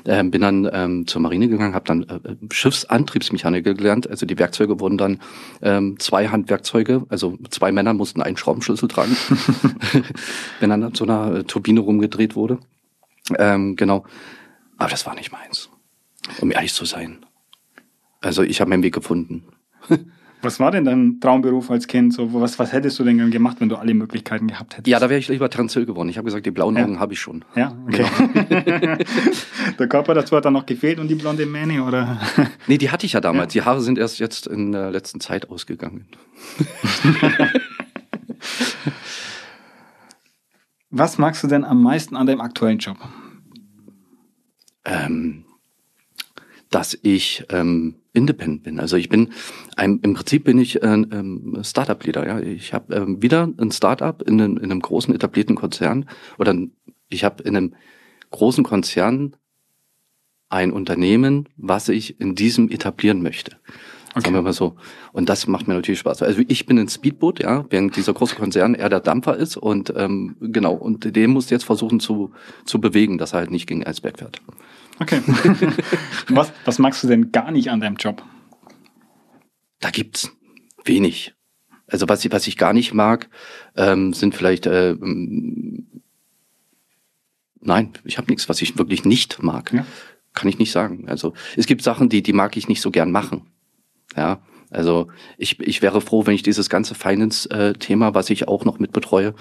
[0.06, 2.20] ähm, bin dann ähm, zur Marine gegangen, habe dann äh,
[2.52, 4.10] Schiffsantriebsmechaniker gelernt.
[4.10, 5.20] Also die Werkzeuge wurden dann
[5.62, 9.16] ähm, zwei Handwerkzeuge, also zwei Männer mussten einen Schraubenschlüssel tragen,
[10.60, 12.60] wenn dann an so einer äh, Turbine rumgedreht wurde.
[13.38, 14.06] Ähm, genau,
[14.78, 15.70] aber das war nicht meins,
[16.42, 17.26] um ehrlich zu sein.
[18.22, 19.44] Also ich habe meinen Weg gefunden.
[20.44, 22.14] Was war denn dein Traumberuf als Kind?
[22.14, 24.88] So, was, was hättest du denn gemacht, wenn du alle Möglichkeiten gehabt hättest?
[24.88, 26.10] Ja, da wäre ich lieber Transil geworden.
[26.10, 27.00] Ich habe gesagt, die blauen Augen ja.
[27.00, 27.46] habe ich schon.
[27.56, 28.04] Ja, okay.
[28.20, 28.98] Genau.
[29.80, 32.20] der Körper dazu hat dann noch gefehlt und die blonde Mähne, oder?
[32.68, 33.54] nee, die hatte ich ja damals.
[33.54, 33.62] Ja.
[33.62, 36.08] Die Haare sind erst jetzt in der letzten Zeit ausgegangen.
[40.90, 42.98] was magst du denn am meisten an deinem aktuellen Job?
[44.86, 45.46] Ähm,
[46.70, 48.80] dass ich ähm, independent bin.
[48.80, 49.32] Also ich bin
[49.76, 52.26] ein, im Prinzip bin ich ein ähm, Startup-Leader.
[52.26, 56.56] Ja, ich habe ähm, wieder ein Startup in, in einem großen etablierten Konzern oder
[57.10, 57.76] ich habe in einem
[58.32, 59.36] großen Konzern
[60.50, 63.58] ein Unternehmen, was ich in diesem etablieren möchte.
[64.16, 64.26] Okay.
[64.26, 64.76] Sagen wir mal so.
[65.12, 66.22] Und das macht mir natürlich Spaß.
[66.22, 69.92] Also ich bin ein Speedboot, ja, während dieser große Konzern eher der Dampfer ist und
[69.96, 72.32] ähm, genau, und den muss jetzt versuchen zu,
[72.64, 74.40] zu bewegen, dass er halt nicht gegen Eisberg fährt.
[75.00, 75.22] Okay.
[76.30, 78.22] was, was magst du denn gar nicht an deinem Job?
[79.80, 80.32] Da gibt's
[80.86, 81.34] wenig.
[81.88, 83.30] Also was ich, was ich gar nicht mag,
[83.76, 85.88] ähm, sind vielleicht äh, ähm,
[87.62, 89.74] nein, ich habe nichts, was ich wirklich nicht mag.
[89.74, 89.86] Ja.
[90.34, 91.10] Kann ich nicht sagen.
[91.10, 93.48] Also es gibt Sachen, die die mag ich nicht so gern machen.
[94.16, 98.80] Ja, also ich, ich wäre froh, wenn ich dieses ganze Finance-Thema, was ich auch noch
[98.80, 99.36] mitbetreue,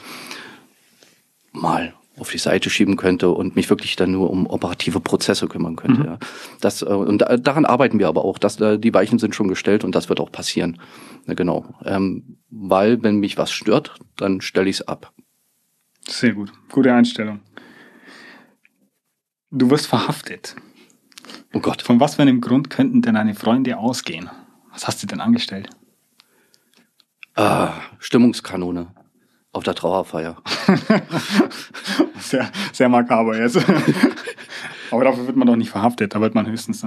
[1.53, 5.77] mal auf die Seite schieben könnte und mich wirklich dann nur um operative Prozesse kümmern
[5.77, 6.01] könnte.
[6.01, 6.07] Mhm.
[6.07, 6.19] Ja.
[6.61, 8.39] Das, äh, und daran arbeiten wir aber auch.
[8.39, 10.79] dass äh, die Weichen sind schon gestellt und das wird auch passieren.
[11.27, 11.75] Ja, genau.
[11.85, 15.13] Ähm, weil, wenn mich was stört, dann stelle ich es ab.
[16.07, 16.53] Sehr gut.
[16.71, 17.41] Gute Einstellung.
[19.51, 20.57] Du wirst verhaftet.
[21.55, 21.81] Oh Gott.
[21.81, 24.31] Von was für einem Grund könnten denn deine Freunde ausgehen?
[24.73, 25.69] Was hast du denn angestellt?
[27.35, 28.95] Ah, Stimmungskanone
[29.53, 30.37] auf der Trauerfeier.
[32.19, 33.57] sehr, sehr makaber jetzt.
[34.91, 36.15] Aber dafür wird man doch nicht verhaftet.
[36.15, 36.85] Da wird man höchstens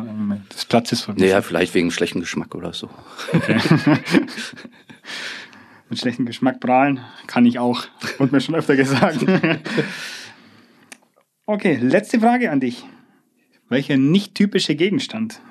[0.54, 1.28] des Platzes verwiesen.
[1.28, 2.90] Naja, vielleicht wegen schlechten Geschmack oder so.
[3.34, 3.58] Okay.
[5.90, 7.86] Mit schlechtem Geschmack prahlen kann ich auch.
[8.18, 9.26] Wurde mir schon öfter gesagt.
[11.46, 12.86] okay, letzte Frage an dich.
[13.70, 15.42] Welcher nicht typische Gegenstand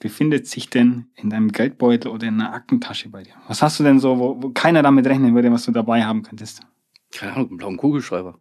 [0.00, 3.34] befindet sich denn in deinem Geldbeutel oder in einer Aktentasche bei dir?
[3.46, 6.22] Was hast du denn so, wo, wo keiner damit rechnen würde, was du dabei haben
[6.22, 6.62] könntest?
[7.12, 8.38] Keine Ahnung, einen blauen Kugelschreiber.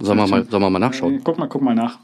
[0.00, 1.16] Sollen wir mal, sollen wir mal nachschauen?
[1.16, 1.98] Äh, guck mal, guck mal nach.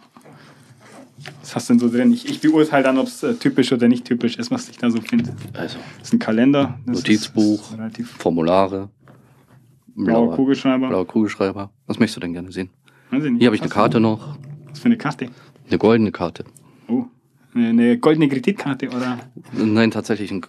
[1.40, 2.12] Was hast du denn so drin?
[2.12, 4.90] Ich, ich beurteile dann, ob es äh, typisch oder nicht typisch ist, was ich da
[4.90, 5.34] so finde.
[5.54, 5.78] Also.
[5.98, 6.78] Das ist ein Kalender.
[6.84, 7.62] Notizbuch,
[8.18, 8.90] Formulare.
[9.94, 10.88] Blauer Kugelschreiber.
[10.88, 11.70] Blauer Kugelschreiber.
[11.86, 12.70] Was möchtest du denn gerne sehen?
[13.10, 14.36] Hier habe ich eine Karte noch.
[14.68, 15.30] Was für eine Karte?
[15.68, 16.44] Eine goldene Karte.
[16.88, 17.06] Oh,
[17.54, 19.18] eine goldene Kreditkarte, oder?
[19.52, 20.30] Nein, tatsächlich.
[20.30, 20.42] Ein,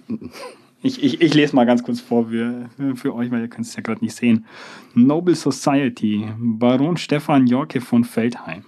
[0.81, 3.75] ich, ich, ich lese mal ganz kurz vor für, für euch, weil ihr könnt es
[3.75, 4.45] ja gerade nicht sehen.
[4.93, 8.65] Noble Society, Baron Stefan Jorke von Feldheim.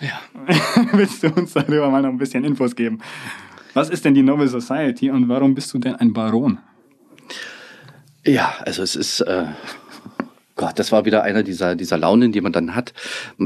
[0.00, 0.20] Ja.
[0.92, 3.00] Willst du uns darüber mal noch ein bisschen Infos geben?
[3.74, 6.58] Was ist denn die Noble Society und warum bist du denn ein Baron?
[8.24, 9.46] Ja, also es ist äh,
[10.60, 12.92] Gott, das war wieder einer dieser, dieser Launen, die man dann hat.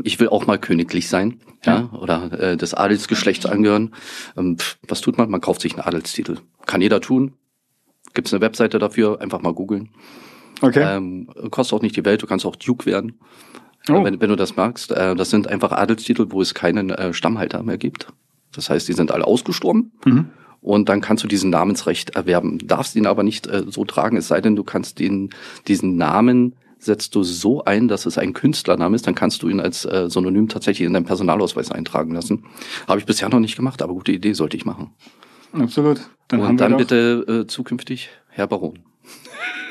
[0.03, 3.95] Ich will auch mal königlich sein, ja, ja oder äh, des Adelsgeschlechts angehören.
[4.37, 5.31] Ähm, pff, was tut man?
[5.31, 6.39] Man kauft sich einen Adelstitel.
[6.67, 7.35] Kann jeder tun.
[8.15, 9.21] Gibt es eine Webseite dafür?
[9.21, 9.91] Einfach mal googeln.
[10.61, 10.83] Okay.
[10.83, 12.21] Ähm, kostet auch nicht die Welt.
[12.21, 13.21] Du kannst auch Duke werden,
[13.89, 14.03] oh.
[14.03, 14.91] wenn, wenn du das magst.
[14.91, 18.09] Äh, das sind einfach Adelstitel, wo es keinen äh, Stammhalter mehr gibt.
[18.51, 19.93] Das heißt, die sind alle ausgestorben.
[20.05, 20.31] Mhm.
[20.61, 22.59] Und dann kannst du diesen Namensrecht erwerben.
[22.67, 25.31] Darfst ihn aber nicht äh, so tragen, es sei denn, du kannst den,
[25.69, 29.61] diesen Namen setzt du so ein, dass es ein Künstlername ist, dann kannst du ihn
[29.61, 32.45] als äh, Synonym tatsächlich in deinem Personalausweis eintragen lassen.
[32.87, 34.91] Habe ich bisher noch nicht gemacht, aber gute Idee sollte ich machen.
[35.53, 36.01] Absolut.
[36.29, 38.81] Dann Und dann bitte äh, zukünftig Herr Baron.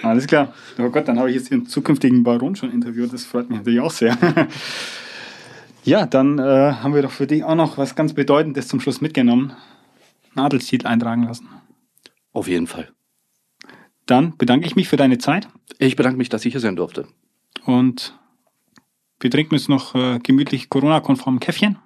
[0.02, 0.54] Alles klar.
[0.78, 3.14] Oh Gott, dann habe ich jetzt den zukünftigen Baron schon interviewt.
[3.14, 4.18] Das freut mich natürlich auch sehr.
[5.84, 9.02] ja, dann äh, haben wir doch für dich auch noch was ganz Bedeutendes zum Schluss
[9.02, 9.54] mitgenommen.
[10.36, 11.48] Nadelstitel eintragen lassen.
[12.34, 12.90] Auf jeden Fall.
[14.06, 15.48] Dann bedanke ich mich für deine Zeit.
[15.80, 17.08] Ich bedanke mich, dass ich hier sein durfte.
[17.66, 18.18] Und
[19.20, 21.78] wir trinken jetzt noch äh, gemütlich Corona-konform Käffchen.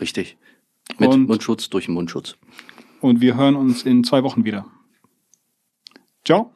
[0.00, 0.36] Richtig.
[0.98, 2.36] Mit Und Mundschutz durch den Mundschutz.
[3.00, 4.66] und wir hören uns in zwei Wochen wieder.
[6.24, 6.52] Ciao.